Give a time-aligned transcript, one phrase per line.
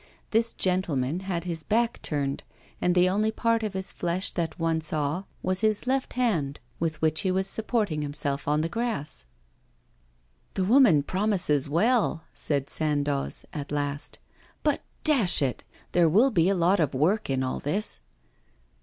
[0.31, 2.43] This gentleman had his back turned
[2.81, 6.99] and the only part of his flesh that one saw was his left hand, with
[7.03, 9.25] which he was supporting himself on the grass.
[10.55, 14.17] 'The woman promises well,' said Sandoz, at last;
[14.63, 18.01] 'but, dash it, there will be a lot of work in all this.